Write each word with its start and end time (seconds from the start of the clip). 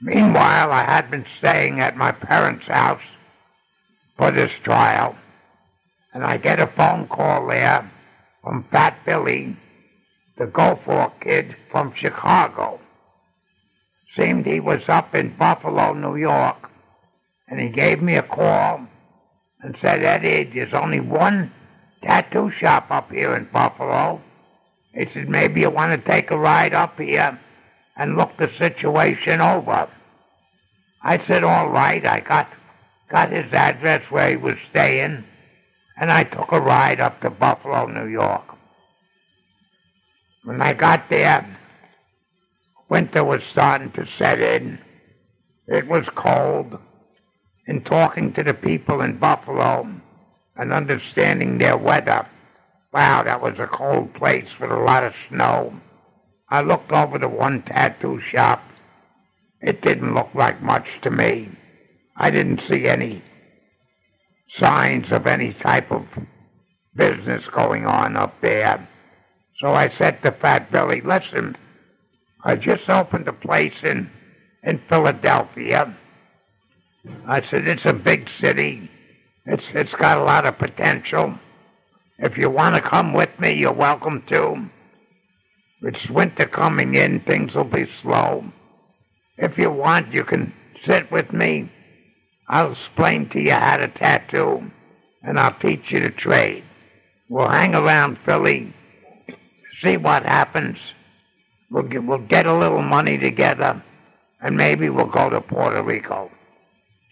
Meanwhile, 0.00 0.72
I 0.72 0.84
had 0.84 1.10
been 1.10 1.26
staying 1.38 1.80
at 1.80 1.96
my 1.96 2.10
parents' 2.10 2.66
house 2.66 3.02
for 4.16 4.30
this 4.30 4.52
trial, 4.62 5.14
and 6.14 6.24
I 6.24 6.38
get 6.38 6.58
a 6.58 6.66
phone 6.68 7.06
call 7.06 7.46
there 7.46 7.90
from 8.42 8.64
Fat 8.70 8.96
Billy, 9.04 9.56
the 10.38 10.46
Goforth 10.46 11.20
kid 11.20 11.54
from 11.70 11.92
Chicago. 11.94 12.80
Seemed 14.16 14.46
he 14.46 14.58
was 14.58 14.82
up 14.88 15.14
in 15.14 15.36
Buffalo, 15.36 15.92
New 15.92 16.16
York, 16.16 16.70
and 17.48 17.60
he 17.60 17.68
gave 17.68 18.00
me 18.00 18.16
a 18.16 18.22
call 18.22 18.86
and 19.60 19.76
said, 19.82 20.02
Eddie, 20.02 20.50
there's 20.54 20.72
only 20.72 21.00
one 21.00 21.52
tattoo 22.02 22.50
shop 22.50 22.86
up 22.90 23.12
here 23.12 23.36
in 23.36 23.44
Buffalo. 23.52 24.22
He 24.94 25.06
said, 25.12 25.28
maybe 25.28 25.60
you 25.60 25.70
want 25.70 25.92
to 25.92 26.10
take 26.10 26.30
a 26.30 26.38
ride 26.38 26.72
up 26.72 26.98
here 26.98 27.38
and 28.00 28.16
look 28.16 28.34
the 28.38 28.50
situation 28.56 29.42
over. 29.42 29.86
I 31.02 31.24
said, 31.26 31.44
all 31.44 31.68
right. 31.68 32.04
I 32.06 32.20
got, 32.20 32.48
got 33.10 33.30
his 33.30 33.52
address 33.52 34.02
where 34.10 34.30
he 34.30 34.36
was 34.36 34.56
staying, 34.70 35.22
and 35.98 36.10
I 36.10 36.24
took 36.24 36.50
a 36.50 36.60
ride 36.60 36.98
up 36.98 37.20
to 37.20 37.28
Buffalo, 37.28 37.86
New 37.86 38.08
York. 38.08 38.56
When 40.44 40.62
I 40.62 40.72
got 40.72 41.10
there, 41.10 41.58
winter 42.88 43.22
was 43.22 43.42
starting 43.52 43.92
to 43.92 44.08
set 44.16 44.40
in. 44.40 44.78
It 45.68 45.86
was 45.86 46.06
cold. 46.14 46.78
In 47.66 47.84
talking 47.84 48.32
to 48.32 48.42
the 48.42 48.54
people 48.54 49.02
in 49.02 49.18
Buffalo 49.18 49.86
and 50.56 50.72
understanding 50.72 51.58
their 51.58 51.76
weather, 51.76 52.26
wow, 52.94 53.22
that 53.24 53.42
was 53.42 53.58
a 53.58 53.66
cold 53.66 54.14
place 54.14 54.48
with 54.58 54.72
a 54.72 54.80
lot 54.80 55.04
of 55.04 55.12
snow. 55.28 55.78
I 56.50 56.62
looked 56.62 56.92
over 56.92 57.18
the 57.18 57.28
one 57.28 57.62
tattoo 57.62 58.20
shop. 58.30 58.62
It 59.60 59.82
didn't 59.82 60.14
look 60.14 60.30
like 60.34 60.62
much 60.62 60.86
to 61.02 61.10
me. 61.10 61.50
I 62.16 62.30
didn't 62.30 62.62
see 62.68 62.86
any 62.86 63.22
signs 64.56 65.12
of 65.12 65.26
any 65.26 65.54
type 65.54 65.92
of 65.92 66.06
business 66.96 67.44
going 67.52 67.86
on 67.86 68.16
up 68.16 68.34
there. 68.40 68.88
So 69.58 69.72
I 69.72 69.90
said 69.96 70.22
to 70.22 70.32
Fat 70.32 70.72
Billy, 70.72 71.02
listen, 71.02 71.56
I 72.42 72.56
just 72.56 72.88
opened 72.88 73.28
a 73.28 73.32
place 73.32 73.82
in, 73.84 74.10
in 74.64 74.80
Philadelphia. 74.88 75.96
I 77.26 77.42
said, 77.42 77.68
it's 77.68 77.84
a 77.84 77.92
big 77.92 78.28
city. 78.40 78.90
It's, 79.46 79.64
it's 79.74 79.94
got 79.94 80.18
a 80.18 80.24
lot 80.24 80.46
of 80.46 80.58
potential. 80.58 81.38
If 82.18 82.36
you 82.36 82.50
want 82.50 82.74
to 82.74 82.82
come 82.82 83.12
with 83.12 83.30
me, 83.38 83.52
you're 83.52 83.72
welcome 83.72 84.22
to. 84.28 84.68
It's 85.82 86.10
winter 86.10 86.46
coming 86.46 86.94
in. 86.94 87.20
Things 87.20 87.54
will 87.54 87.64
be 87.64 87.88
slow. 88.02 88.44
If 89.38 89.56
you 89.56 89.70
want, 89.70 90.12
you 90.12 90.24
can 90.24 90.52
sit 90.84 91.10
with 91.10 91.32
me. 91.32 91.70
I'll 92.48 92.72
explain 92.72 93.28
to 93.30 93.40
you 93.40 93.52
how 93.52 93.78
to 93.78 93.88
tattoo, 93.88 94.70
and 95.22 95.38
I'll 95.38 95.54
teach 95.54 95.90
you 95.90 96.00
the 96.00 96.10
trade. 96.10 96.64
We'll 97.28 97.48
hang 97.48 97.74
around 97.74 98.18
Philly, 98.24 98.74
see 99.80 99.96
what 99.96 100.24
happens. 100.24 100.78
We'll 101.70 101.84
get, 101.84 102.04
we'll 102.04 102.18
get 102.18 102.46
a 102.46 102.58
little 102.58 102.82
money 102.82 103.18
together, 103.18 103.82
and 104.42 104.56
maybe 104.56 104.90
we'll 104.90 105.06
go 105.06 105.30
to 105.30 105.40
Puerto 105.40 105.82
Rico. 105.82 106.30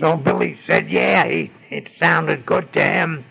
So 0.00 0.16
Billy 0.16 0.58
said, 0.66 0.90
yeah, 0.90 1.26
he, 1.26 1.52
it 1.70 1.90
sounded 1.98 2.46
good 2.46 2.72
to 2.72 2.82
him. 2.82 3.24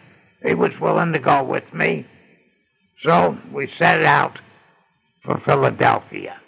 He 0.46 0.54
was 0.54 0.80
willing 0.80 1.12
to 1.14 1.20
go 1.20 1.44
with 1.44 1.74
me. 1.74 2.06
So 3.02 3.38
we 3.52 3.72
set 3.78 4.04
out 4.04 4.40
for 5.26 5.42
Philadelphia. 5.46 6.40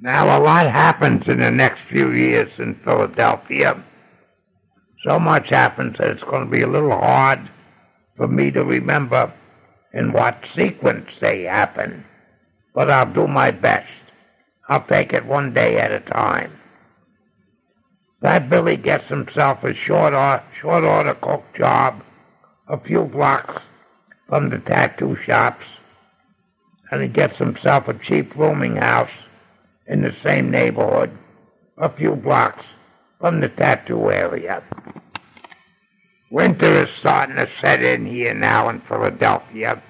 Now, 0.00 0.38
a 0.38 0.40
lot 0.40 0.70
happens 0.70 1.28
in 1.28 1.40
the 1.40 1.50
next 1.50 1.80
few 1.88 2.12
years 2.12 2.50
in 2.58 2.74
Philadelphia. 2.84 3.82
So 5.02 5.18
much 5.18 5.50
happens 5.50 5.98
that 5.98 6.10
it's 6.10 6.22
going 6.24 6.44
to 6.44 6.50
be 6.50 6.62
a 6.62 6.68
little 6.68 6.90
hard 6.90 7.50
for 8.16 8.28
me 8.28 8.50
to 8.52 8.64
remember 8.64 9.32
in 9.92 10.12
what 10.12 10.44
sequence 10.56 11.08
they 11.20 11.42
happen. 11.42 12.04
But 12.74 12.90
I'll 12.90 13.12
do 13.12 13.26
my 13.26 13.50
best. 13.50 13.90
I'll 14.68 14.84
take 14.86 15.12
it 15.12 15.26
one 15.26 15.52
day 15.52 15.78
at 15.78 15.92
a 15.92 16.00
time. 16.00 16.58
That 18.20 18.48
Billy 18.48 18.76
gets 18.76 19.06
himself 19.08 19.62
a 19.64 19.74
short, 19.74 20.14
or, 20.14 20.42
short 20.60 20.84
order 20.84 21.14
cook 21.14 21.44
job 21.56 22.02
a 22.68 22.80
few 22.80 23.04
blocks 23.04 23.62
from 24.28 24.48
the 24.48 24.58
tattoo 24.58 25.16
shops, 25.24 25.64
and 26.94 27.02
he 27.02 27.08
gets 27.08 27.36
himself 27.38 27.88
a 27.88 27.94
cheap 27.94 28.36
rooming 28.36 28.76
house 28.76 29.10
in 29.88 30.02
the 30.02 30.14
same 30.22 30.48
neighborhood, 30.48 31.10
a 31.76 31.90
few 31.90 32.14
blocks 32.14 32.64
from 33.18 33.40
the 33.40 33.48
tattoo 33.48 34.12
area. 34.12 34.62
Winter 36.30 36.84
is 36.84 36.88
starting 37.00 37.34
to 37.34 37.50
set 37.60 37.82
in 37.82 38.06
here 38.06 38.32
now 38.32 38.68
in 38.68 38.80
Philadelphia, 38.82 39.82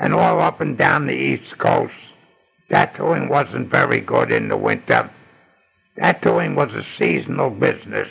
and 0.00 0.14
all 0.14 0.40
up 0.40 0.62
and 0.62 0.78
down 0.78 1.06
the 1.06 1.14
East 1.14 1.58
Coast. 1.58 1.92
Tattooing 2.70 3.28
wasn't 3.28 3.70
very 3.70 4.00
good 4.00 4.32
in 4.32 4.48
the 4.48 4.56
winter. 4.56 5.10
Tattooing 5.98 6.54
was 6.54 6.72
a 6.72 6.86
seasonal 6.98 7.50
business. 7.50 8.08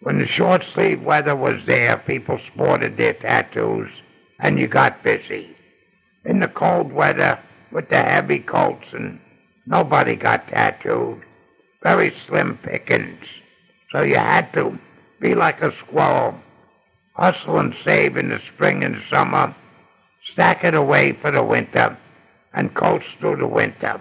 When 0.00 0.18
the 0.18 0.26
short 0.26 0.64
sleeve 0.74 1.02
weather 1.02 1.36
was 1.36 1.64
there, 1.66 1.98
people 1.98 2.40
sported 2.52 2.96
their 2.96 3.14
tattoos, 3.14 3.90
and 4.40 4.58
you 4.58 4.66
got 4.66 5.04
busy. 5.04 5.55
In 6.26 6.40
the 6.40 6.48
cold 6.48 6.92
weather, 6.92 7.38
with 7.72 7.88
the 7.88 8.02
heavy 8.02 8.40
coats, 8.40 8.86
and 8.92 9.18
nobody 9.66 10.16
got 10.16 10.48
tattooed. 10.48 11.22
Very 11.82 12.14
slim 12.26 12.58
pickings. 12.62 13.24
So 13.90 14.02
you 14.02 14.16
had 14.16 14.52
to 14.52 14.78
be 15.20 15.34
like 15.34 15.62
a 15.62 15.76
squirrel. 15.78 16.38
Hustle 17.14 17.58
and 17.58 17.74
save 17.84 18.18
in 18.18 18.28
the 18.28 18.40
spring 18.52 18.84
and 18.84 19.02
summer. 19.08 19.54
Stack 20.24 20.64
it 20.64 20.74
away 20.74 21.12
for 21.12 21.30
the 21.30 21.42
winter, 21.42 21.96
and 22.52 22.74
coast 22.74 23.06
through 23.18 23.36
the 23.36 23.46
winter. 23.46 24.00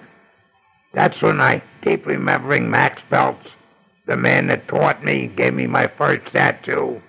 That's 0.93 1.21
when 1.21 1.39
I 1.39 1.61
keep 1.81 2.05
remembering 2.05 2.69
Max 2.69 3.01
Belts 3.09 3.47
the 4.05 4.17
man 4.17 4.47
that 4.47 4.67
taught 4.67 5.03
me, 5.03 5.27
gave 5.27 5.53
me 5.53 5.67
my 5.67 5.87
first 5.97 6.31
tattoo, 6.31 7.01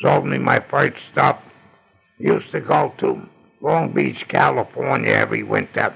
sold 0.00 0.26
me 0.26 0.38
my 0.38 0.60
first 0.60 0.96
stuff, 1.12 1.38
used 2.18 2.50
to 2.50 2.60
go 2.60 2.92
to 2.98 3.20
Long 3.60 3.92
Beach, 3.92 4.26
California 4.28 5.10
every 5.10 5.42
winter. 5.42 5.94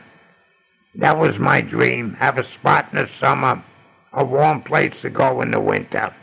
That 0.96 1.18
was 1.18 1.38
my 1.38 1.60
dream, 1.60 2.14
have 2.14 2.38
a 2.38 2.46
spot 2.52 2.88
in 2.92 2.98
the 2.98 3.08
summer, 3.18 3.64
a 4.12 4.24
warm 4.24 4.62
place 4.62 4.94
to 5.02 5.10
go 5.10 5.40
in 5.40 5.50
the 5.50 5.60
winter. 5.60 6.14